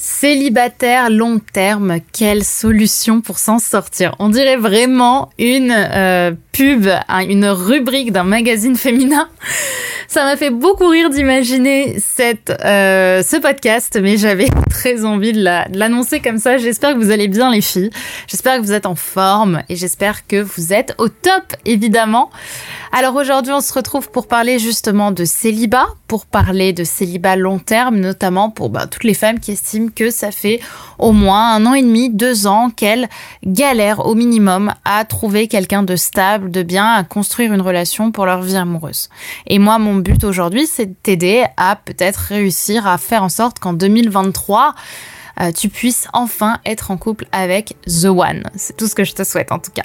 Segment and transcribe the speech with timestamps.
[0.00, 4.14] Célibataire long terme, quelle solution pour s'en sortir?
[4.20, 6.86] On dirait vraiment une euh, pub,
[7.28, 9.28] une rubrique d'un magazine féminin.
[10.06, 15.42] Ça m'a fait beaucoup rire d'imaginer cette euh, ce podcast, mais j'avais très envie de
[15.42, 16.56] l'annoncer comme ça.
[16.56, 17.90] J'espère que vous allez bien les filles.
[18.26, 22.30] J'espère que vous êtes en forme et j'espère que vous êtes au top évidemment.
[22.90, 27.58] Alors aujourd'hui, on se retrouve pour parler justement de célibat, pour parler de célibat long
[27.58, 30.60] terme, notamment pour bah, toutes les femmes qui estiment que ça fait
[30.98, 33.08] au moins un an et demi, deux ans qu'elles
[33.44, 38.26] galèrent au minimum à trouver quelqu'un de stable, de bien, à construire une relation pour
[38.26, 39.08] leur vie amoureuse.
[39.46, 43.58] Et moi, mon but aujourd'hui, c'est de t'aider à peut-être réussir à faire en sorte
[43.58, 44.74] qu'en 2023,
[45.40, 48.42] euh, tu puisses enfin être en couple avec The One.
[48.56, 49.84] C'est tout ce que je te souhaite en tout cas.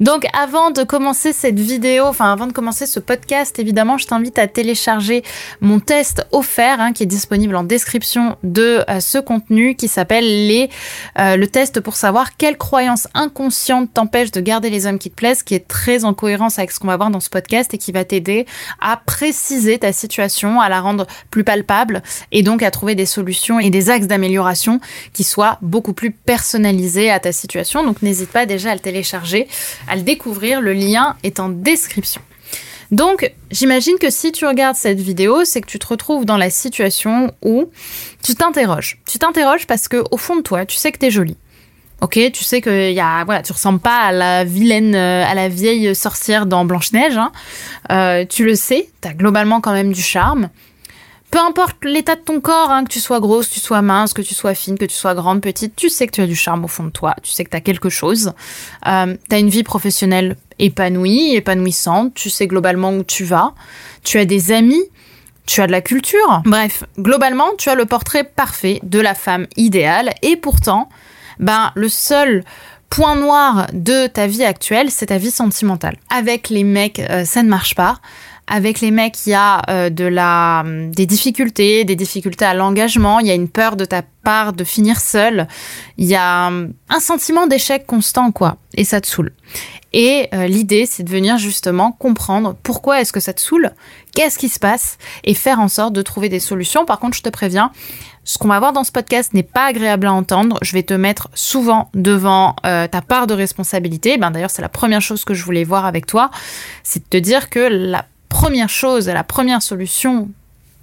[0.00, 4.38] Donc avant de commencer cette vidéo, enfin avant de commencer ce podcast, évidemment, je t'invite
[4.38, 5.22] à télécharger
[5.60, 10.24] mon test offert hein, qui est disponible en description de euh, ce contenu qui s'appelle
[10.24, 10.70] les
[11.18, 15.16] euh, le test pour savoir quelles croyances inconscientes t'empêchent de garder les hommes qui te
[15.16, 17.78] plaisent, qui est très en cohérence avec ce qu'on va voir dans ce podcast et
[17.78, 18.46] qui va t'aider
[18.80, 22.02] à préciser ta situation, à la rendre plus palpable
[22.32, 24.80] et donc à trouver des solutions et des axes d'amélioration
[25.12, 27.84] qui soient beaucoup plus personnalisés à ta situation.
[27.84, 29.48] Donc n'hésite pas déjà à le télécharger
[29.88, 30.60] à le découvrir.
[30.60, 32.20] Le lien est en description.
[32.90, 36.48] Donc, j'imagine que si tu regardes cette vidéo, c'est que tu te retrouves dans la
[36.48, 37.70] situation où
[38.22, 38.98] tu t'interroges.
[39.06, 41.36] Tu t'interroges parce que au fond de toi, tu sais que tu es jolie.
[42.00, 45.34] Ok, tu sais que y a, voilà, tu ressembles pas à la vilaine, euh, à
[45.34, 47.16] la vieille sorcière dans Blanche Neige.
[47.18, 47.32] Hein.
[47.90, 50.48] Euh, tu le sais, tu as globalement quand même du charme.
[51.30, 54.14] Peu importe l'état de ton corps, hein, que tu sois grosse, que tu sois mince,
[54.14, 56.36] que tu sois fine, que tu sois grande, petite, tu sais que tu as du
[56.36, 58.32] charme au fond de toi, tu sais que tu as quelque chose.
[58.86, 63.54] Euh, tu as une vie professionnelle épanouie, épanouissante, tu sais globalement où tu vas,
[64.04, 64.82] tu as des amis,
[65.44, 66.42] tu as de la culture.
[66.46, 70.88] Bref, globalement, tu as le portrait parfait de la femme idéale et pourtant,
[71.38, 72.42] ben, le seul
[72.88, 75.96] point noir de ta vie actuelle, c'est ta vie sentimentale.
[76.10, 78.00] Avec les mecs, euh, ça ne marche pas
[78.48, 83.20] avec les mecs, il y a euh, de la, des difficultés, des difficultés à l'engagement,
[83.20, 85.46] il y a une peur de ta part de finir seul,
[85.98, 89.32] il y a un sentiment d'échec constant, quoi, et ça te saoule.
[89.92, 93.72] Et euh, l'idée, c'est de venir justement comprendre pourquoi est-ce que ça te saoule,
[94.14, 96.84] qu'est-ce qui se passe, et faire en sorte de trouver des solutions.
[96.84, 97.70] Par contre, je te préviens,
[98.24, 100.58] ce qu'on va voir dans ce podcast n'est pas agréable à entendre.
[100.60, 104.18] Je vais te mettre souvent devant euh, ta part de responsabilité.
[104.18, 106.30] Ben, D'ailleurs, c'est la première chose que je voulais voir avec toi.
[106.82, 110.30] C'est de te dire que la première chose, la première solution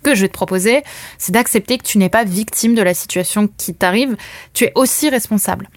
[0.03, 0.83] que je vais te proposer,
[1.17, 4.15] c'est d'accepter que tu n'es pas victime de la situation qui t'arrive,
[4.53, 5.67] tu es aussi responsable.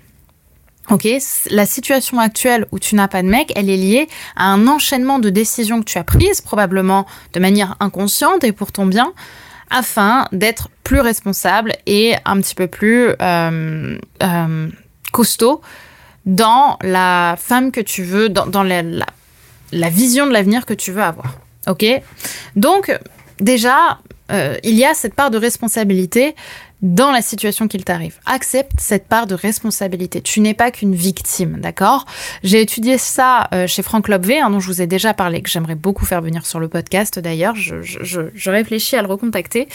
[0.90, 1.06] Ok,
[1.50, 5.18] la situation actuelle où tu n'as pas de mec, elle est liée à un enchaînement
[5.18, 9.12] de décisions que tu as prises, probablement de manière inconsciente et pour ton bien,
[9.70, 14.68] afin d'être plus responsable et un petit peu plus euh, euh,
[15.12, 15.60] costaud
[16.24, 18.82] dans la femme que tu veux, dans, la,
[19.72, 21.34] la vision de l'avenir que tu veux avoir.
[21.68, 21.84] Ok.
[22.56, 22.96] Donc,
[23.38, 23.98] déjà,
[24.30, 26.34] euh, il y a cette part de responsabilité
[26.82, 28.16] dans la situation qu'il t'arrive.
[28.26, 30.20] Accepte cette part de responsabilité.
[30.20, 32.06] Tu n'es pas qu'une victime, d'accord?
[32.44, 35.50] J'ai étudié ça euh, chez Franck Lobvé, hein, dont je vous ai déjà parlé, que
[35.50, 37.54] j'aimerais beaucoup faire venir sur le podcast d'ailleurs.
[37.56, 39.68] Je, réfléchis à le recontacter.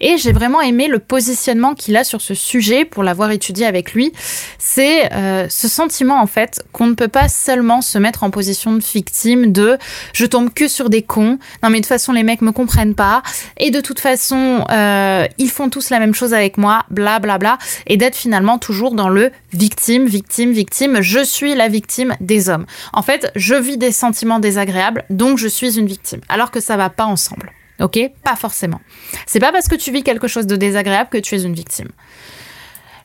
[0.00, 3.94] Et j'ai vraiment aimé le positionnement qu'il a sur ce sujet pour l'avoir étudié avec
[3.94, 4.12] lui.
[4.58, 8.72] C'est euh, ce sentiment en fait qu'on ne peut pas seulement se mettre en position
[8.72, 9.78] de victime de
[10.12, 11.38] je tombe que sur des cons.
[11.62, 13.22] Non mais de toute façon les mecs me comprennent pas.
[13.56, 17.38] Et de toute façon euh, ils font tous la même chose avec moi, bla bla
[17.38, 22.48] bla, et d'être finalement toujours dans le victime, victime, victime, je suis la victime des
[22.48, 22.66] hommes.
[22.92, 26.76] En fait, je vis des sentiments désagréables, donc je suis une victime, alors que ça
[26.76, 27.52] va pas ensemble.
[27.80, 27.98] Ok?
[28.22, 28.80] Pas forcément.
[29.26, 31.88] C'est pas parce que tu vis quelque chose de désagréable que tu es une victime.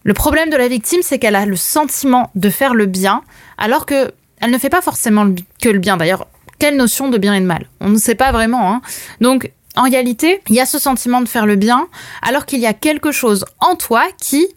[0.03, 3.23] Le problème de la victime, c'est qu'elle a le sentiment de faire le bien,
[3.57, 4.11] alors que
[4.41, 5.27] elle ne fait pas forcément
[5.61, 5.97] que le bien.
[5.97, 6.27] D'ailleurs,
[6.59, 7.67] quelle notion de bien et de mal?
[7.79, 8.73] On ne sait pas vraiment.
[8.73, 8.81] Hein.
[9.21, 11.87] Donc, en réalité, il y a ce sentiment de faire le bien,
[12.21, 14.47] alors qu'il y a quelque chose en toi qui,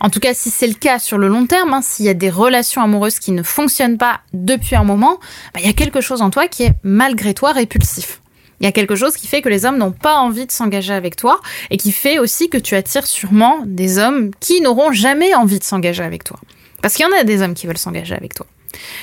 [0.00, 2.14] en tout cas si c'est le cas sur le long terme, hein, s'il y a
[2.14, 5.18] des relations amoureuses qui ne fonctionnent pas depuis un moment,
[5.54, 8.20] bah, il y a quelque chose en toi qui est malgré toi répulsif.
[8.60, 10.94] Il y a quelque chose qui fait que les hommes n'ont pas envie de s'engager
[10.94, 15.34] avec toi et qui fait aussi que tu attires sûrement des hommes qui n'auront jamais
[15.34, 16.38] envie de s'engager avec toi.
[16.80, 18.46] Parce qu'il y en a des hommes qui veulent s'engager avec toi.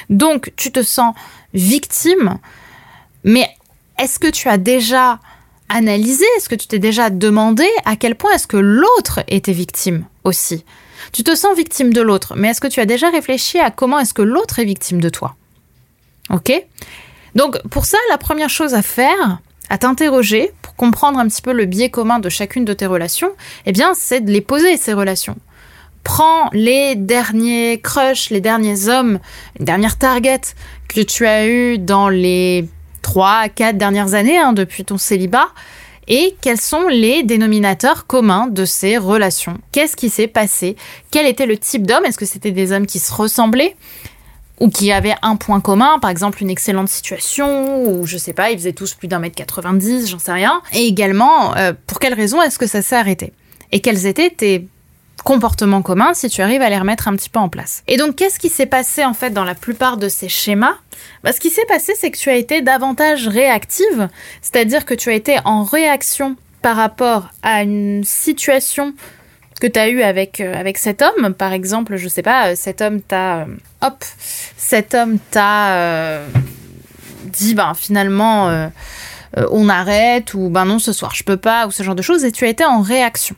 [0.10, 1.14] Donc tu te sens
[1.54, 2.40] victime,
[3.24, 3.48] mais
[4.00, 5.20] est-ce que tu as déjà
[5.74, 10.06] analysé, est-ce que tu t'es déjà demandé à quel point est-ce que l'autre était victime
[10.24, 10.64] aussi?
[11.12, 14.00] Tu te sens victime de l'autre, mais est-ce que tu as déjà réfléchi à comment
[14.00, 15.36] est-ce que l'autre est victime de toi?
[16.30, 16.52] Ok?
[17.36, 19.40] Donc pour ça, la première chose à faire,
[19.70, 23.32] à t'interroger pour comprendre un petit peu le biais commun de chacune de tes relations,
[23.66, 25.38] eh bien, c'est de les poser ces relations.
[26.04, 29.20] Prends les derniers crushs, les derniers hommes,
[29.58, 30.54] les dernières targets
[30.88, 32.68] que tu as eu dans les
[33.04, 35.50] 3 4 dernières années hein, depuis ton célibat.
[36.08, 39.60] Et quels sont les dénominateurs communs de ces relations?
[39.72, 40.76] Qu'est-ce qui s'est passé?
[41.12, 42.04] Quel était le type d'homme?
[42.06, 43.76] Est-ce que c'était des hommes qui se ressemblaient?
[44.60, 48.52] Ou qui avaient un point commun, par exemple une excellente situation, ou je sais pas,
[48.52, 50.62] ils faisaient tous plus d'un mètre 90, j'en sais rien.
[50.74, 53.34] Et également, euh, pour quelles raisons est-ce que ça s'est arrêté?
[53.72, 54.68] Et quels étaient tes
[55.24, 57.84] comportements communs si tu arrives à les remettre un petit peu en place.
[57.88, 60.76] Et donc, qu'est-ce qui s'est passé en fait dans la plupart de ces schémas?
[61.24, 64.10] Bah, Ce qui s'est passé, c'est que tu as été davantage réactive,
[64.42, 68.94] c'est-à-dire que tu as été en réaction par rapport à une situation
[69.60, 71.34] que tu as eue avec, euh, avec cet homme.
[71.34, 73.42] Par exemple, je sais pas, euh, cet homme t'a...
[73.42, 73.46] Euh,
[73.82, 74.04] hop
[74.58, 76.22] Cet homme t'a
[77.26, 78.70] dit, ben finalement...
[79.50, 82.24] on arrête ou ben non ce soir je peux pas ou ce genre de choses
[82.24, 83.36] et tu as été en réaction.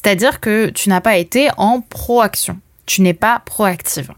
[0.00, 2.60] C'est-à-dire que tu n'as pas été en proaction.
[2.86, 4.12] Tu n'es pas proactive.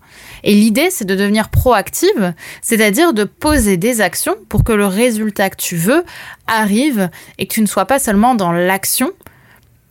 [0.44, 5.48] Et l'idée, c'est de devenir proactive, c'est-à-dire de poser des actions pour que le résultat
[5.48, 6.04] que tu veux
[6.46, 9.10] arrive et que tu ne sois pas seulement dans l'action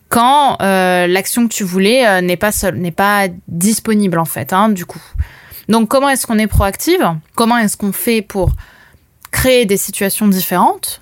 [0.09, 5.01] quand euh, l'action que tu voulais euh, n'est pas disponible en fait, hein, du coup.
[5.69, 7.15] Donc comment est-ce qu'on est proactive?
[7.33, 8.51] Comment est-ce qu'on fait pour
[9.31, 11.01] créer des situations différentes?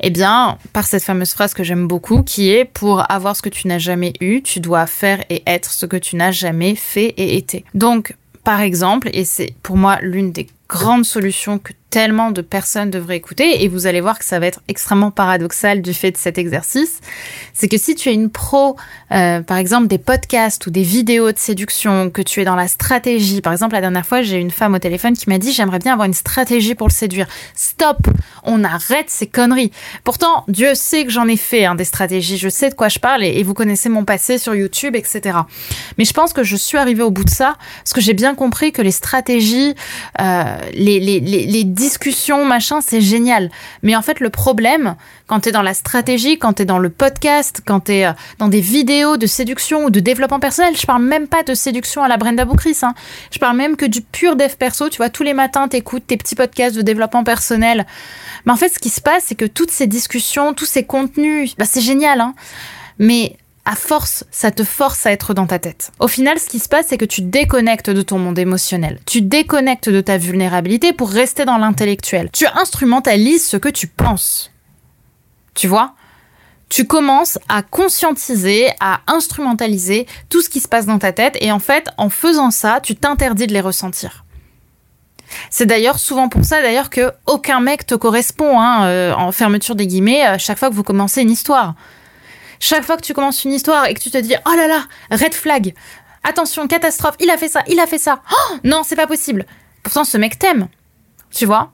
[0.00, 3.48] Eh bien, par cette fameuse phrase que j'aime beaucoup, qui est pour avoir ce que
[3.48, 7.14] tu n'as jamais eu, tu dois faire et être ce que tu n'as jamais fait
[7.16, 7.64] et été.
[7.74, 8.14] Donc,
[8.44, 13.16] par exemple, et c'est pour moi l'une des grandes solutions que tellement de personnes devraient
[13.16, 16.36] écouter, et vous allez voir que ça va être extrêmement paradoxal du fait de cet
[16.36, 17.00] exercice,
[17.54, 18.76] c'est que si tu es une pro,
[19.10, 22.68] euh, par exemple des podcasts ou des vidéos de séduction, que tu es dans la
[22.68, 25.78] stratégie, par exemple la dernière fois j'ai une femme au téléphone qui m'a dit j'aimerais
[25.78, 27.26] bien avoir une stratégie pour le séduire.
[27.54, 28.06] Stop,
[28.48, 29.70] on arrête ces conneries.
[30.04, 32.98] Pourtant Dieu sait que j'en ai fait hein, des stratégies, je sais de quoi je
[32.98, 35.38] parle et, vous connaissez mon passé sur YouTube, etc.
[35.96, 38.34] Mais je pense que je suis arrivée au bout de ça parce que j'ai bien
[38.34, 39.74] compris que les stratégies,
[40.20, 43.50] euh, les, les, les, les discussion, machin, c'est génial.
[43.82, 44.96] Mais en fait, le problème,
[45.28, 48.06] quand tu es dans la stratégie, quand tu es dans le podcast, quand tu es
[48.06, 51.54] euh, dans des vidéos de séduction ou de développement personnel, je parle même pas de
[51.54, 52.78] séduction à la Brenda Boucris.
[52.82, 52.94] Hein.
[53.30, 54.88] Je parle même que du pur dev perso.
[54.88, 57.86] Tu vois, tous les matins, t'écoutes tes petits podcasts de développement personnel.
[58.46, 61.54] Mais en fait, ce qui se passe, c'est que toutes ces discussions, tous ces contenus,
[61.58, 62.22] bah, c'est génial.
[62.22, 62.34] Hein.
[62.98, 63.36] Mais
[63.66, 65.92] à force, ça te force à être dans ta tête.
[66.00, 68.98] Au final, ce qui se passe, c'est que tu déconnectes de ton monde émotionnel.
[69.04, 72.30] Tu déconnectes de ta vulnérabilité pour rester dans l'intellectuel.
[72.32, 74.50] Tu instrumentalises ce que tu penses.
[75.58, 75.94] Tu vois?
[76.68, 81.50] Tu commences à conscientiser, à instrumentaliser tout ce qui se passe dans ta tête et
[81.50, 84.24] en fait, en faisant ça, tu t'interdis de les ressentir.
[85.50, 89.74] C'est d'ailleurs souvent pour ça d'ailleurs que aucun mec te correspond hein, euh, en fermeture
[89.74, 91.74] des guillemets à chaque fois que vous commencez une histoire.
[92.60, 94.84] Chaque fois que tu commences une histoire et que tu te dis oh là là,
[95.10, 95.74] red flag,
[96.22, 98.22] attention, catastrophe, il a fait ça, il a fait ça.
[98.30, 99.44] Oh non, c'est pas possible.
[99.82, 100.68] Pourtant, ce mec t'aime.
[101.32, 101.72] Tu vois?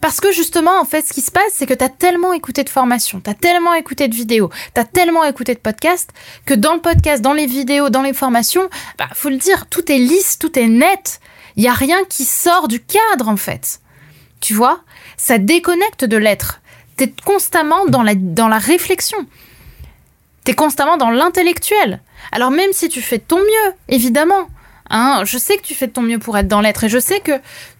[0.00, 2.62] Parce que justement, en fait, ce qui se passe, c'est que tu as tellement écouté
[2.62, 6.10] de formations, tu as tellement écouté de vidéos, tu as tellement écouté de podcasts,
[6.46, 9.90] que dans le podcast, dans les vidéos, dans les formations, bah, faut le dire, tout
[9.90, 11.20] est lisse, tout est net.
[11.56, 13.80] Il y a rien qui sort du cadre, en fait.
[14.40, 14.80] Tu vois?
[15.16, 16.60] Ça déconnecte de l'être.
[16.96, 19.18] Tu es constamment dans la, dans la réflexion.
[20.44, 22.00] T'es constamment dans l'intellectuel.
[22.32, 24.48] Alors même si tu fais de ton mieux, évidemment,
[24.90, 26.98] hein, je sais que tu fais de ton mieux pour être dans l'être et je
[26.98, 27.32] sais que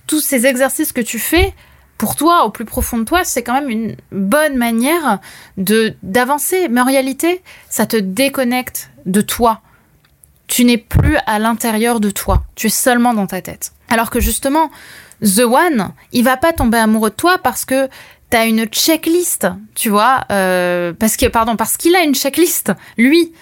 [0.07, 1.55] tous ces exercices que tu fais,
[1.99, 5.19] pour toi, au plus profond de toi, c'est quand même une bonne manière
[5.57, 6.69] de d'avancer.
[6.69, 9.61] Mais en réalité, ça te déconnecte de toi.
[10.47, 12.45] Tu n'es plus à l'intérieur de toi.
[12.55, 13.73] Tu es seulement dans ta tête.
[13.91, 14.71] Alors que justement,
[15.23, 17.89] The One, il va pas tomber amoureux de toi parce que
[18.31, 23.33] t'as une checklist, tu vois, euh, parce que pardon, parce qu'il a une checklist, lui,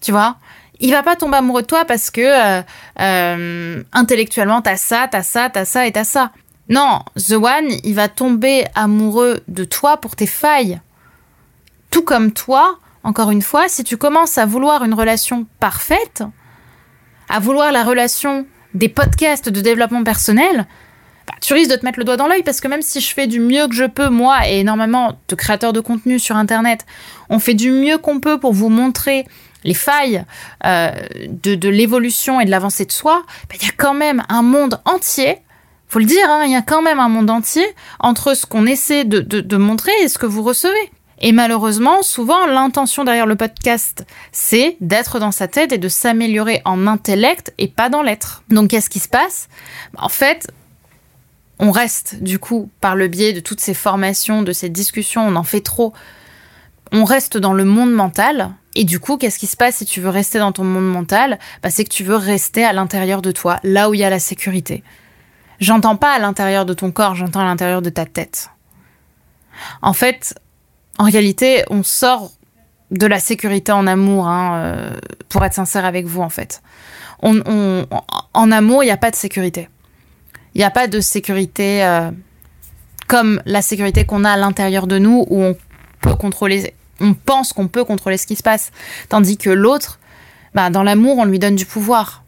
[0.00, 0.36] tu vois.
[0.80, 2.62] Il va pas tomber amoureux de toi parce que euh,
[3.00, 6.32] euh, intellectuellement t'as ça, t'as ça, t'as ça et t'as ça.
[6.72, 10.80] Non, The One, il va tomber amoureux de toi pour tes failles,
[11.90, 16.22] Tout comme toi, encore une fois, si tu commences à vouloir une relation parfaite,
[17.28, 20.66] à vouloir la relation des podcasts de développement personnel,
[21.26, 23.12] bah, tu risques de te mettre le doigt dans l'œil parce que même si je
[23.12, 26.86] fais du mieux que je peux, moi et énormément de créateurs de contenu sur Internet,
[27.28, 29.26] on fait du mieux qu'on peut pour vous montrer
[29.64, 30.24] les failles
[30.64, 30.90] euh,
[31.28, 34.80] de, l'évolution et de l'avancée de soi, bah, il y a quand même un monde
[34.86, 35.41] entier,
[35.92, 37.66] faut le dire, hein, il y a quand même un monde entier
[38.00, 40.90] entre ce qu'on essaie de, montrer et ce que vous recevez.
[41.20, 46.62] Et malheureusement, souvent, l'intention derrière le podcast, c'est d'être dans sa tête et de s'améliorer
[46.64, 48.42] en intellect et pas dans l'être.
[48.48, 49.50] Donc, qu'est-ce qui se passe?
[49.98, 50.50] En fait,
[51.58, 55.36] on reste, du coup, par le biais de toutes ces formations, de ces discussions, on
[55.36, 55.92] en fait trop.
[56.90, 58.54] On reste dans le monde mental.
[58.74, 61.38] Et du coup, qu'est-ce qui se passe si tu veux rester dans ton monde mental?
[61.62, 64.10] Bah, C'est que tu veux rester à l'intérieur de toi, là où il y a
[64.10, 64.82] la sécurité.
[65.62, 68.50] J'entends pas à l'intérieur de ton corps, j'entends à l'intérieur de ta tête.
[69.80, 70.34] En fait,
[70.98, 72.32] en réalité, on sort
[72.90, 74.96] de la sécurité en amour, hein, euh,
[75.28, 76.62] pour être sincère avec vous, en fait.
[77.22, 79.68] en amour, il n'y a pas de sécurité.
[80.56, 82.10] Il n'y a pas de sécurité euh,
[83.06, 85.56] comme la sécurité qu'on a à l'intérieur de nous, où on
[86.00, 88.72] peut contrôler, on pense qu'on peut contrôler ce qui se passe.
[89.08, 90.00] Tandis que l'autre,
[90.56, 92.24] bah, dans l'amour, on lui donne du pouvoir,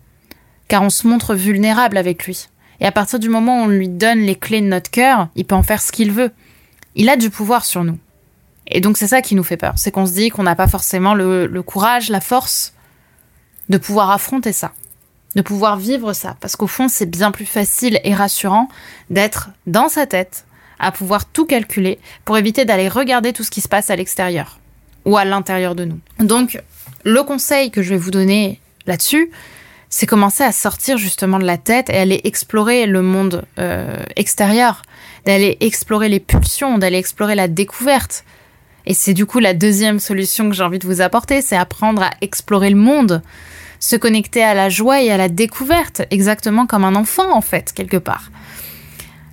[0.69, 2.47] car on se montre vulnérable avec lui.
[2.81, 5.45] Et à partir du moment où on lui donne les clés de notre cœur, il
[5.45, 6.33] peut en faire ce qu'il veut.
[6.95, 7.99] Il a du pouvoir sur nous.
[8.67, 10.69] Et donc c'est ça qui nous fait peur, c'est qu'on se dit qu'on n'a pas
[10.69, 12.73] forcément le, courage, la force
[13.69, 14.73] de pouvoir affronter ça,
[15.37, 18.69] de pouvoir vivre ça, parce qu'au fond c'est bien plus facile et rassurant
[19.11, 20.47] d'être dans sa tête,
[20.79, 24.59] à pouvoir tout calculer pour éviter d'aller regarder tout ce qui se passe à l'extérieur
[25.05, 26.01] ou à l'intérieur de nous.
[26.19, 26.61] Donc
[27.05, 29.31] le conseil que je vais vous donner là-dessus,
[29.97, 34.83] c'est commencer à sortir justement de la tête et aller explorer le monde euh, extérieur,
[35.25, 38.25] d'aller explorer les pulsions, d'aller explorer la découverte,
[38.87, 42.03] et c'est du coup la deuxième solution que j'ai envie de vous apporter, c'est apprendre
[42.03, 43.23] à explorer le monde,
[43.79, 47.73] se connecter à la joie et à la découverte, exactement comme un enfant en fait,
[47.73, 48.33] quelque part.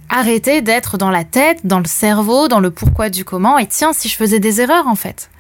[0.10, 3.94] Arrêtez d'être dans la tête, dans le cerveau, dans le pourquoi du comment, et tiens,
[3.94, 5.31] si je faisais des erreurs en fait.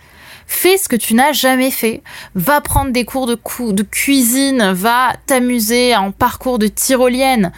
[0.54, 2.04] Fais ce que tu n'as jamais fait.
[2.36, 7.54] Va prendre des cours de, cuisine, va t'amuser en parcours de tyrolienne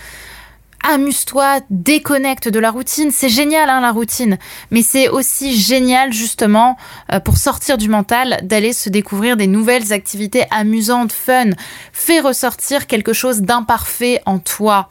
[0.85, 3.09] amuse-toi, déconnecte de la routine.
[3.09, 4.37] C'est génial, hein, la routine.
[4.69, 6.77] Mais c'est aussi génial, justement,
[7.11, 11.51] euh, pour sortir du mental, d'aller se découvrir des nouvelles activités amusantes, fun.
[11.93, 14.89] Fais ressortir quelque chose d'imparfait en toi.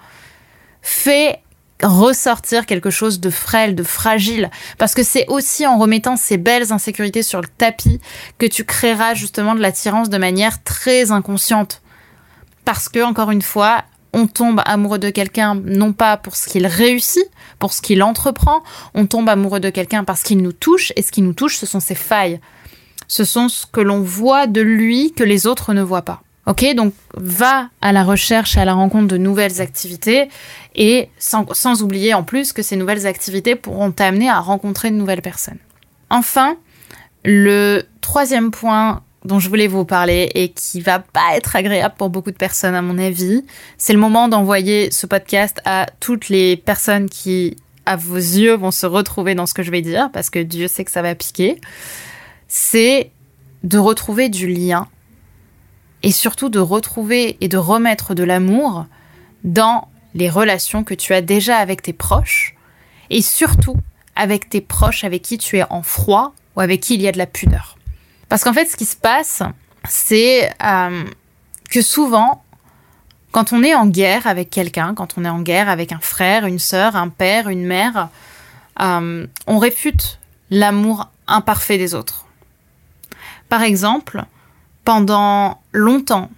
[0.81, 1.42] Fais
[1.83, 4.51] ressortir quelque chose de frêle, de fragile.
[4.79, 8.01] Parce que c'est aussi en remettant ces belles insécurités sur le tapis
[8.39, 11.83] que tu créeras justement de l'attirance de manière très inconsciente.
[12.65, 16.67] Parce que, encore une fois, on tombe amoureux de quelqu'un non pas pour ce qu'il
[16.67, 17.25] réussit,
[17.59, 18.63] pour ce qu'il entreprend,
[18.95, 21.67] on tombe amoureux de quelqu'un parce qu'il nous touche, et ce qui nous touche, ce
[21.67, 22.41] sont ses failles.
[23.09, 26.23] Ce sont ce que l'on voit de lui que les autres ne voient pas.
[26.47, 30.29] Ok, donc va à la recherche à la rencontre de nouvelles activités
[30.75, 34.97] et sans, sans oublier en plus que ces nouvelles activités pourront t'amener à rencontrer de
[34.97, 35.59] nouvelles personnes.
[36.11, 36.57] Enfin,
[37.25, 42.11] le troisième point dont je voulais vous parler et qui va pas être agréable pour
[42.11, 43.45] beaucoup de personnes à mon avis.
[43.79, 47.57] C'est le moment d'envoyer ce podcast à toutes les personnes qui,
[47.87, 50.67] à vos yeux, vont se retrouver dans ce que je vais dire parce que Dieu
[50.67, 51.61] sait que ça va piquer.
[52.49, 53.11] C'est
[53.63, 54.89] de retrouver du lien
[56.03, 58.87] et surtout de retrouver et de remettre de l'amour
[59.45, 62.55] dans les relations que tu as déjà avec tes proches
[63.11, 63.77] et surtout
[64.17, 67.13] avec tes proches avec qui tu es en froid ou avec qui il y a
[67.13, 67.79] de la pudeur.
[68.29, 69.43] Parce qu'en fait, ce qui se passe,
[69.89, 71.05] c'est euh,
[71.71, 72.43] que souvent,
[73.31, 76.47] quand on est en guerre avec quelqu'un, quand on est en guerre avec un frère,
[76.47, 78.09] une sœur, un père, une mère,
[78.81, 80.19] euh, on réfute
[80.51, 82.27] l'amour imparfait des autres.
[83.49, 84.25] Par exemple,
[84.85, 86.31] pendant longtemps,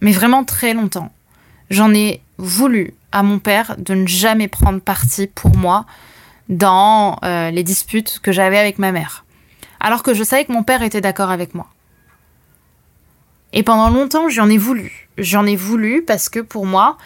[0.00, 1.12] mais vraiment très longtemps,
[1.70, 5.86] j'en ai voulu à mon père de ne jamais prendre parti pour moi
[6.48, 9.24] dans euh, les disputes que j'avais avec ma mère
[9.80, 11.66] alors que je savais que mon père était d'accord avec moi.
[13.52, 15.08] Et pendant longtemps, j'en ai voulu.
[15.16, 16.98] J'en ai voulu parce que pour moi,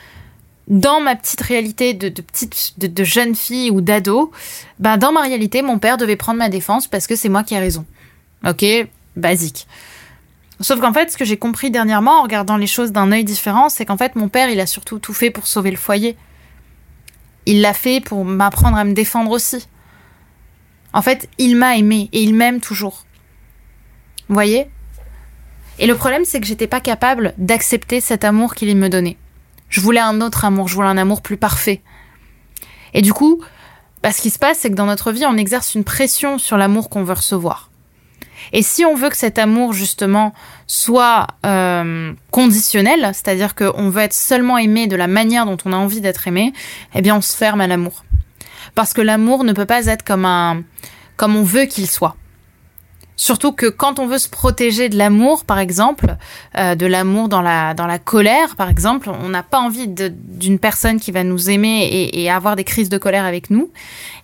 [0.69, 4.33] dans ma petite réalité de, petite de, jeune fille ou d'ado,
[4.79, 7.55] ben dans ma réalité, mon père devait prendre ma défense parce que c'est moi qui
[7.55, 7.85] ai raison.
[8.45, 8.65] Ok,
[9.17, 9.69] basique.
[10.63, 13.69] Sauf qu'en fait, ce que j'ai compris dernièrement en regardant les choses d'un œil différent,
[13.69, 16.17] c'est qu'en fait, mon père, il a surtout tout fait pour sauver le foyer.
[17.47, 19.67] Il l'a fait pour m'apprendre à me défendre aussi.
[20.93, 23.05] En fait, il m'a aimé et il m'aime toujours.
[24.29, 24.71] Vous voyez?
[25.81, 29.17] Et le problème, c'est que j'étais pas capable d'accepter cet amour qu'il me donnait.
[29.69, 31.83] Je voulais un autre amour, je voulais un amour plus parfait.
[32.95, 33.43] Et du coup,
[34.05, 36.57] bah, ce qui se passe, c'est que dans notre vie, on exerce une pression sur
[36.57, 37.72] l'amour qu'on veut recevoir.
[38.53, 40.33] Et si on veut que cet amour justement
[40.67, 45.77] soit euh, conditionnel, c'est-à-dire qu'on veut être seulement aimé de la manière dont on a
[45.77, 46.53] envie d'être aimé,
[46.95, 48.05] eh bien on se ferme à l'amour.
[48.75, 50.63] Parce que l'amour ne peut pas être comme un
[51.17, 52.17] comme on veut qu'il soit.
[53.23, 56.17] Surtout que quand on veut se protéger de l'amour, par exemple,
[56.57, 60.59] euh, de l'amour dans la, dans la colère, par exemple, on n'a pas envie d'une
[60.59, 63.71] personne qui va nous aimer et, et, avoir des crises de colère avec nous,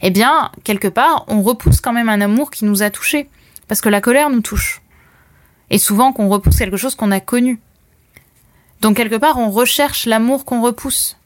[0.01, 3.29] eh bien, quelque part, on repousse quand même un amour qui nous a touchés.
[3.69, 4.83] Parce que la colère nous touche.
[5.71, 7.61] Et souvent qu'on repousse quelque chose qu'on a connu.
[8.81, 11.19] Donc quelque part, on recherche l'amour qu'on repousse.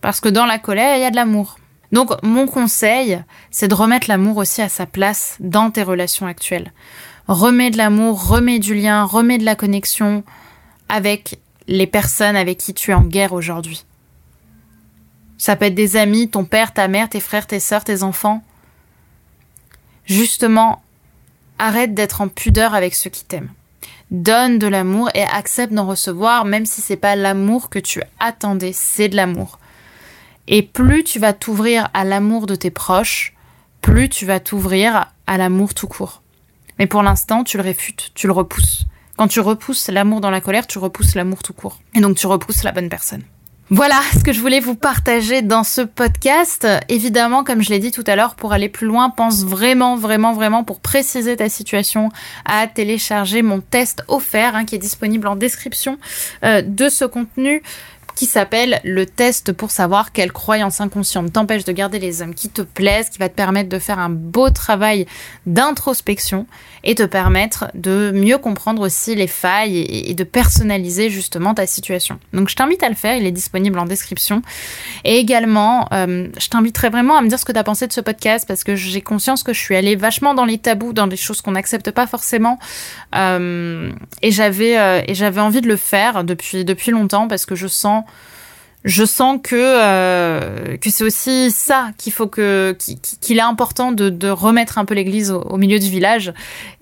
[0.00, 1.58] Parce que dans la colère, il y a de l'amour.
[1.92, 6.72] Donc mon conseil, c'est de remettre l'amour aussi à sa place dans tes relations actuelles.
[7.28, 10.24] Remets de l'amour, remets du lien, remets de la connexion
[10.88, 13.84] avec les personnes avec qui tu es en guerre aujourd'hui.
[15.38, 18.42] Ça peut être des amis, ton père, ta mère, tes frères, tes sœurs, tes enfants.
[20.04, 20.82] Justement,
[21.60, 23.52] arrête d'être en pudeur avec ceux qui t'aiment.
[24.10, 28.72] Donne de l'amour et accepte d'en recevoir, même si c'est pas l'amour que tu attendais,
[28.72, 29.58] c'est de l'amour.
[30.48, 33.34] Et plus tu vas t'ouvrir à l'amour de tes proches,
[33.82, 36.22] plus tu vas t'ouvrir à l'amour tout court.
[36.78, 38.86] Mais pour l'instant, tu le réfutes, tu le repousses.
[39.16, 41.78] Quand tu repousses l'amour dans la colère, tu repousses l'amour tout court.
[41.94, 43.22] Et donc tu repousses la bonne personne.
[43.72, 46.66] Voilà ce que je voulais vous partager dans ce podcast.
[46.88, 50.32] Évidemment, comme je l'ai dit tout à l'heure, pour aller plus loin, pense vraiment, vraiment,
[50.32, 52.08] vraiment pour préciser ta situation
[52.44, 55.98] à télécharger mon test offert hein, qui est disponible en description
[56.42, 57.62] euh, de ce contenu
[58.20, 62.50] qui s'appelle le test pour savoir quelle croyance inconsciente t'empêche de garder les hommes qui
[62.50, 65.06] te plaisent, qui va te permettre de faire un beau travail
[65.46, 66.46] d'introspection
[66.84, 72.20] et te permettre de mieux comprendre aussi les failles et, de personnaliser justement ta situation.
[72.34, 74.42] Donc je t'invite à le faire, il est disponible en description.
[75.04, 77.92] Et également, euh, je t'inviterai vraiment à me dire ce que tu as pensé de
[77.94, 81.06] ce podcast parce que j'ai conscience que je suis allée vachement dans les tabous, dans
[81.06, 82.58] des choses qu'on n'accepte pas forcément.
[83.14, 87.54] Euh, et j'avais euh, et j'avais envie de le faire depuis depuis longtemps parce que
[87.54, 88.04] je sens
[88.84, 92.76] je sens que euh, que c'est aussi ça qu'il faut que
[93.20, 96.32] qu'il est important de, de, remettre un peu l'église au, milieu du village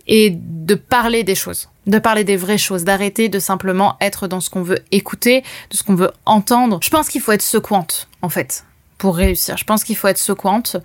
[0.07, 4.41] et de parler des choses, de parler des vraies choses, d'arrêter de simplement être dans
[4.41, 6.79] ce qu'on veut écouter, de ce qu'on veut entendre.
[6.83, 8.65] Je pense qu'il faut être secouante en fait
[8.99, 9.57] pour réussir.
[9.57, 10.77] Je pense qu'il faut être secouante,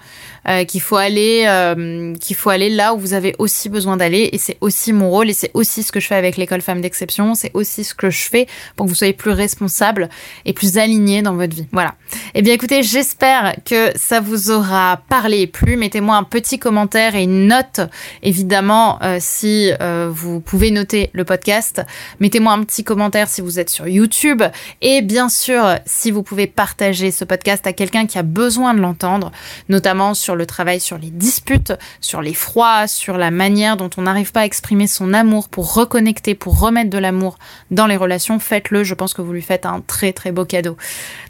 [0.48, 4.30] euh, qu'il faut aller, euh, qu'il faut aller là où vous avez aussi besoin d'aller,
[4.32, 6.82] et c'est aussi mon rôle, et c'est aussi ce que je fais avec l'école Femmes
[6.82, 7.34] d'exception.
[7.34, 10.10] C'est aussi ce que je fais pour que vous soyez plus responsable
[10.46, 11.68] et plus aligné dans votre vie.
[11.72, 11.96] Voilà.
[12.36, 15.76] Eh bien, écoutez, j'espère que ça vous aura parlé et plu.
[15.76, 17.82] Mettez-moi un petit commentaire et une note,
[18.22, 19.72] évidemment, euh, si
[20.10, 21.82] vous pouvez noter le podcast.
[22.20, 24.44] Mettez-moi un petit commentaire si vous êtes sur YouTube,
[24.82, 28.80] et bien sûr, si vous pouvez partager ce podcast à quelqu'un qui a besoin de
[28.80, 29.32] l'entendre,
[29.70, 34.04] notamment sur le travail sur les disputes, sur les froids, sur la manière dont on
[34.04, 37.38] n'arrive pas à exprimer son amour pour reconnecter, pour remettre de l'amour
[37.72, 38.84] dans les relations, faites-le.
[38.84, 40.78] Je pense que vous lui faites un très très beau cadeau.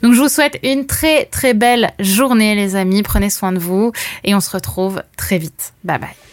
[0.02, 3.92] Donc je vous souhaite une très très belle journée les amis, prenez soin de vous
[4.24, 5.74] et on se retrouve très vite.
[5.84, 6.33] Bye bye.